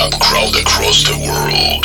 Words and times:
up 0.00 0.20
crowd 0.20 0.54
across 0.54 1.02
the 1.02 1.16
world. 1.26 1.84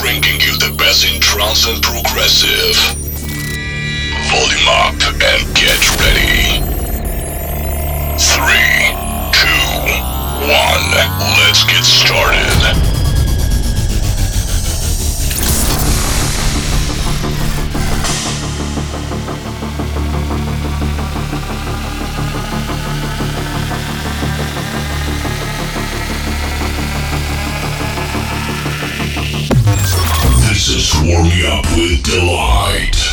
Bringing 0.00 0.40
you 0.40 0.56
the 0.58 0.74
best 0.78 1.04
in 1.04 1.20
trance 1.20 1.66
and 1.66 1.82
progressive. 1.82 2.76
Volume 4.30 4.68
up 4.68 4.94
and 5.20 5.40
get 5.54 5.80
ready. 5.98 6.60
Three, 8.18 8.94
two, 9.32 9.70
one. 10.46 10.90
Let's 11.38 11.64
get 11.64 11.84
started. 11.84 12.89
Warm 31.10 31.24
Me 31.24 31.44
Up 31.44 31.64
with 31.74 32.04
Delight. 32.04 33.09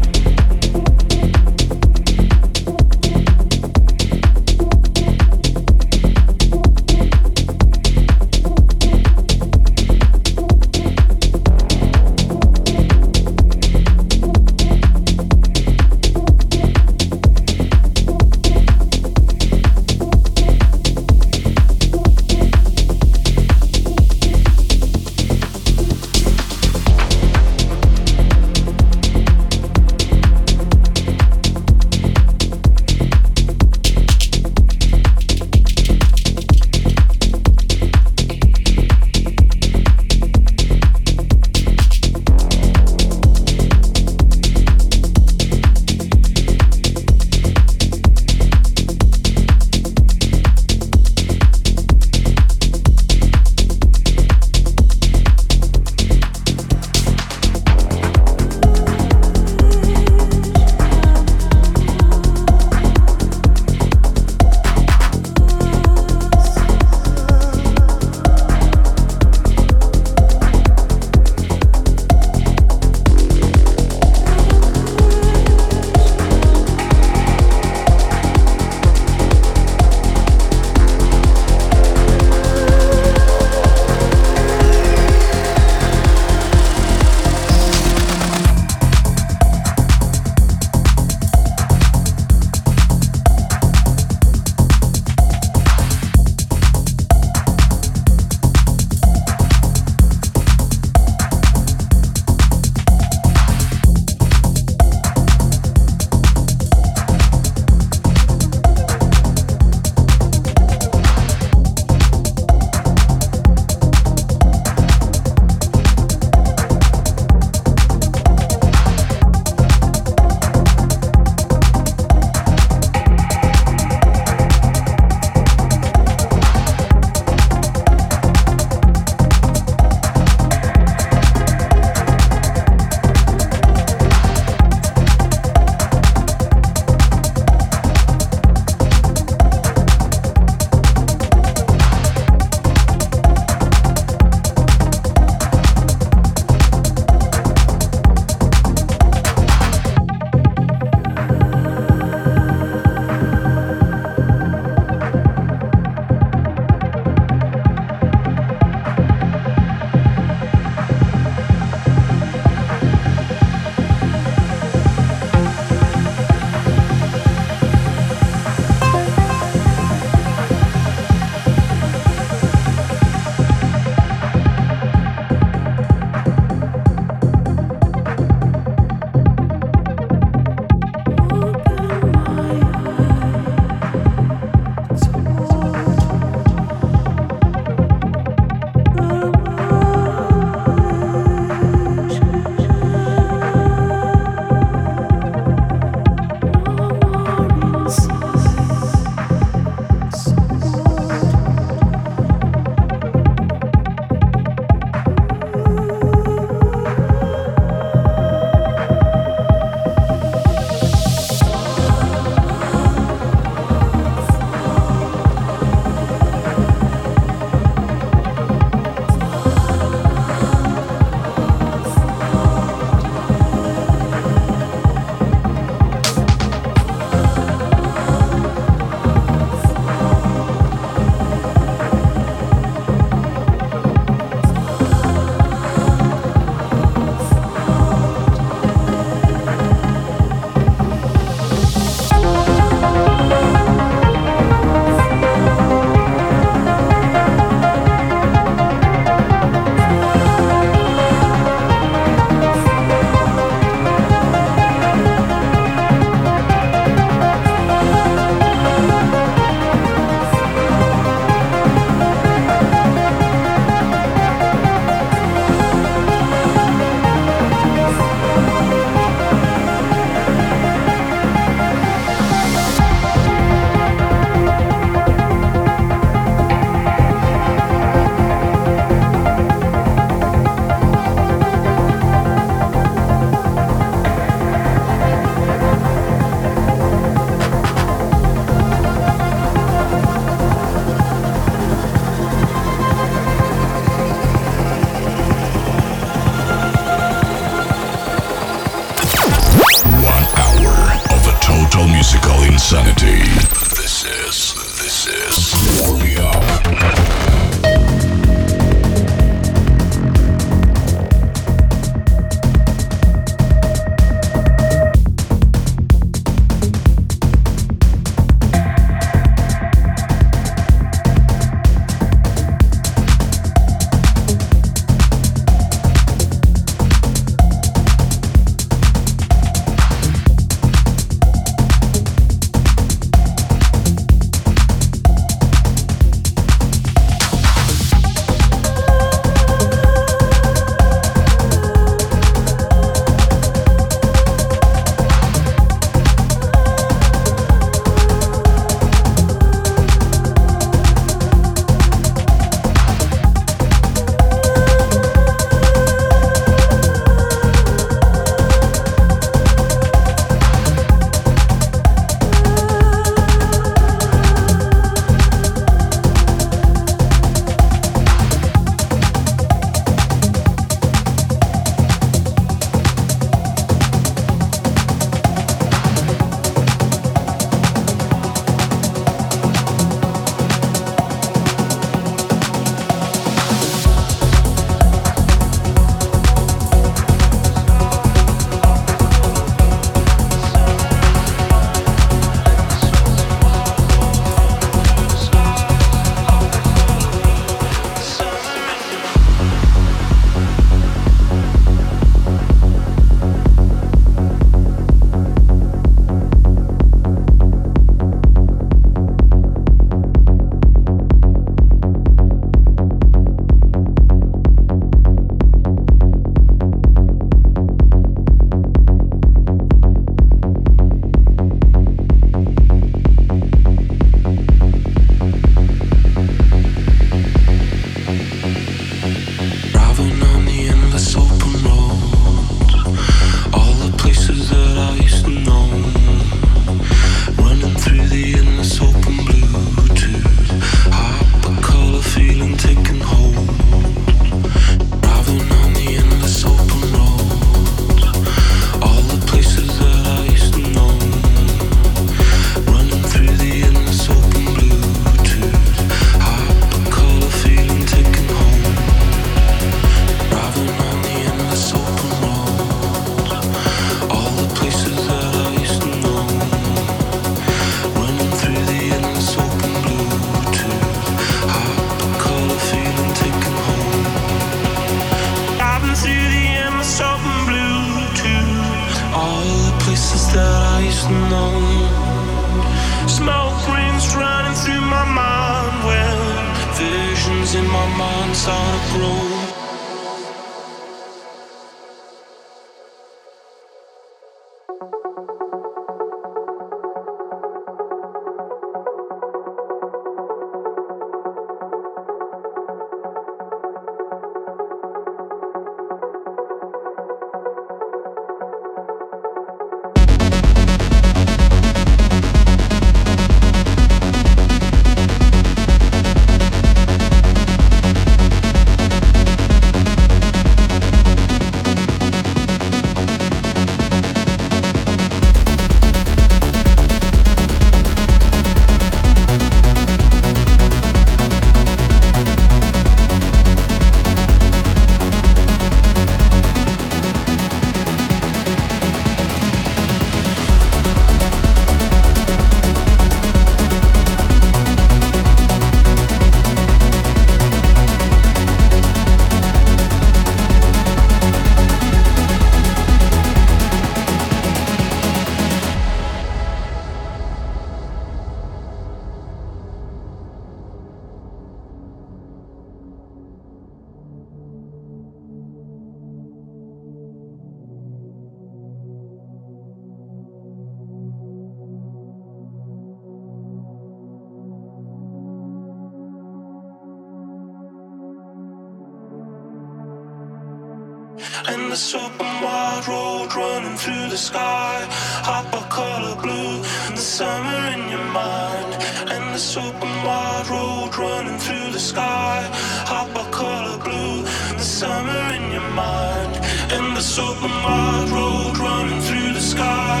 the 581.76 581.82
super 581.82 582.24
wide 582.42 582.88
road 582.88 583.28
running 583.34 583.76
through 583.76 584.08
the 584.08 584.16
sky. 584.16 584.86
Hop 585.28 585.44
a 585.52 585.62
color 585.68 586.16
blue 586.22 586.64
and 586.86 586.96
the 586.96 587.06
summer 587.18 587.60
in 587.74 587.90
your 587.90 588.06
mind. 588.16 588.72
And 589.12 589.34
the 589.34 589.38
super 589.38 589.92
wide 590.06 590.48
road 590.48 590.96
running 590.96 591.38
through 591.38 591.72
the 591.76 591.78
sky. 591.78 592.48
Hop 592.92 593.10
a 593.22 593.24
color 593.30 593.76
blue 593.84 594.24
and 594.48 594.58
the 594.58 594.68
summer 594.80 595.22
in 595.36 595.52
your 595.52 595.68
mind. 595.84 596.34
And 596.72 596.96
the 596.96 597.02
super 597.02 597.52
wide 597.66 598.08
road 598.08 598.56
running 598.56 599.02
through 599.02 599.34
the 599.34 599.46
sky. 599.54 600.00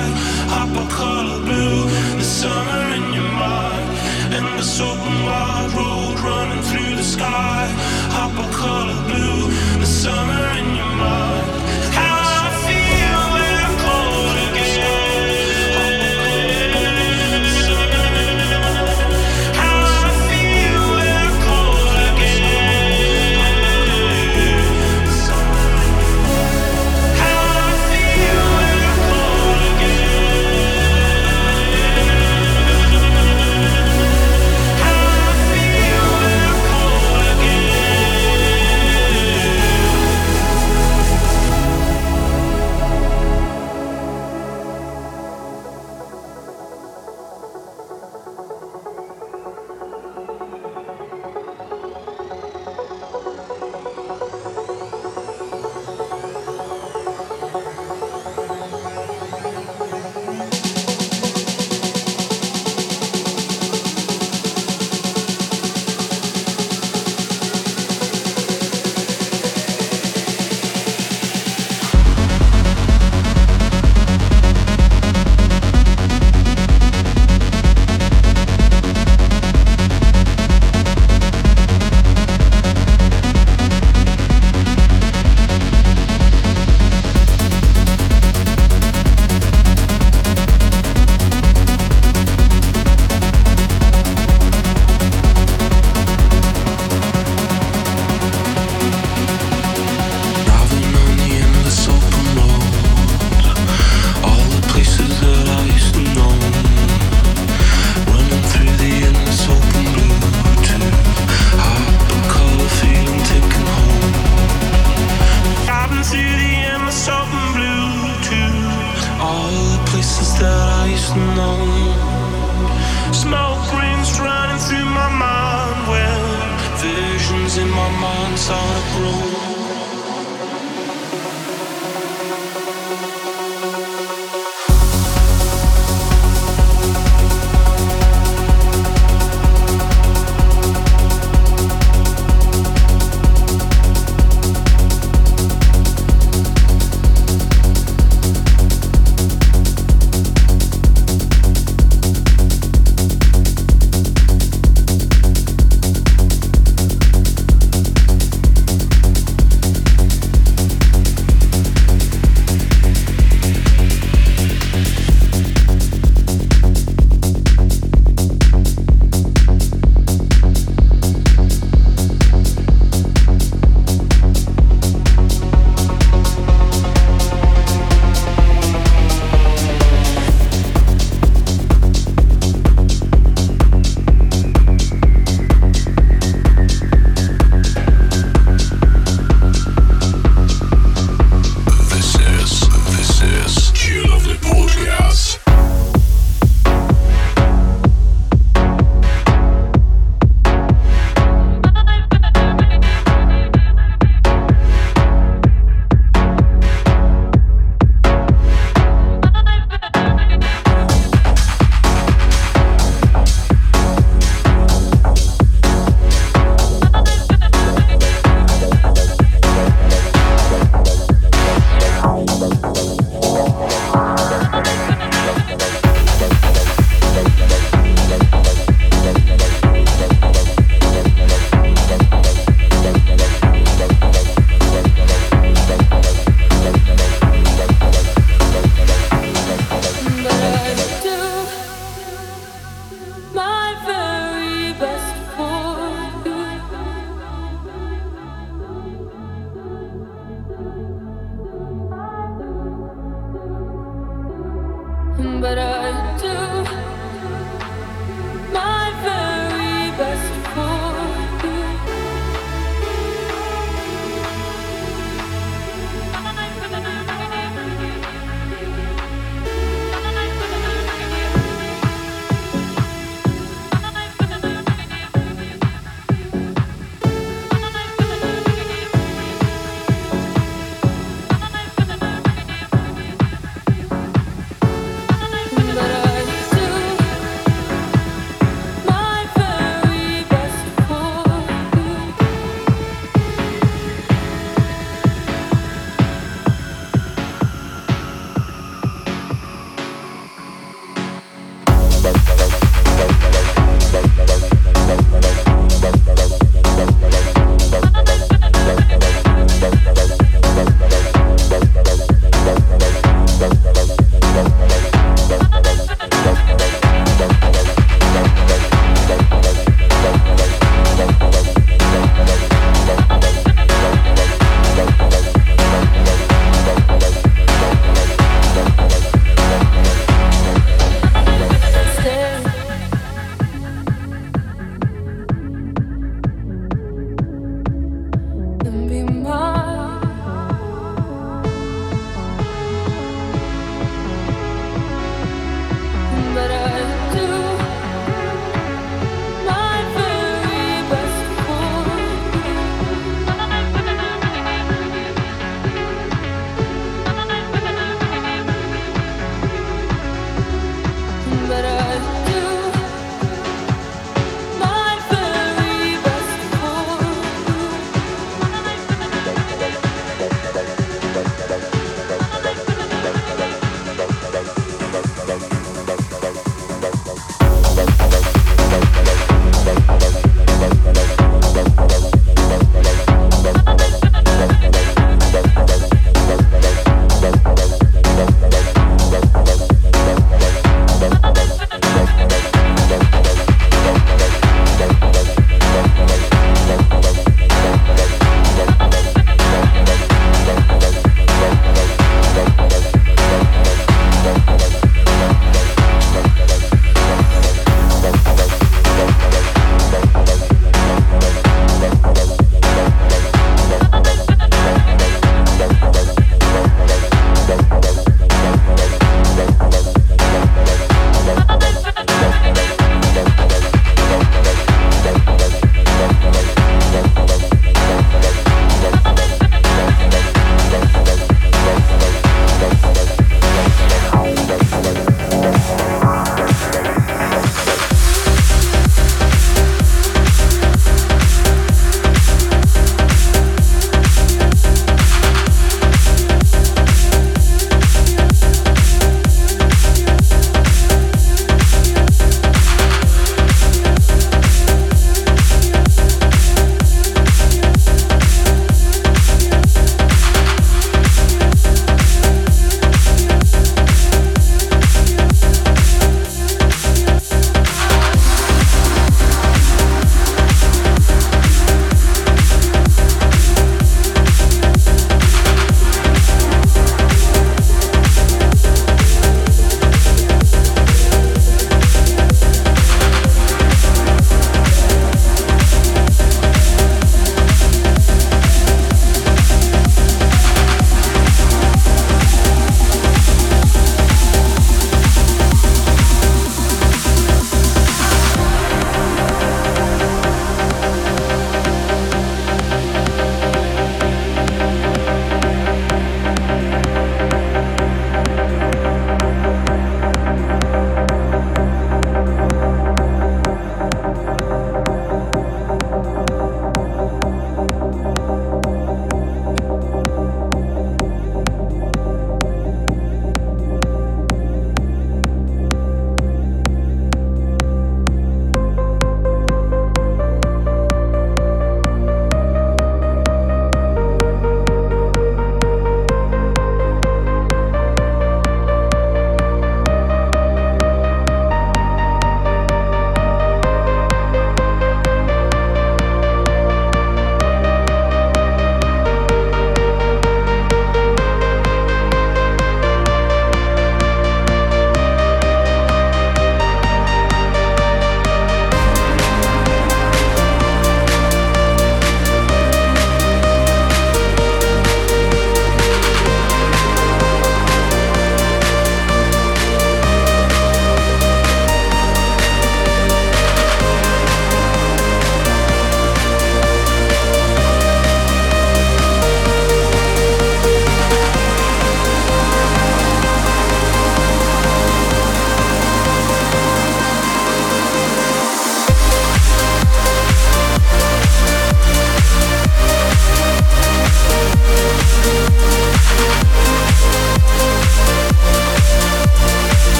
Hop 0.56 0.72
a 0.82 0.84
color 0.88 1.40
blue 1.44 1.80
and 2.12 2.20
the 2.24 2.30
summer 2.40 2.84
in 2.96 3.04
your 3.12 3.32
mind. 3.44 3.88
And 4.32 4.48
the 4.58 4.66
open 4.80 5.16
wide 5.28 5.72
road 5.76 6.16
running 6.20 6.62
through 6.62 6.96
the 6.96 7.04
sky. 7.04 7.68
Hop 8.16 8.32
a 8.32 8.46
color 8.52 9.00
blue, 9.08 9.50
the 9.78 9.86
summer 9.86 10.44
in 10.58 10.74
your 10.74 10.92
mind. 10.96 11.55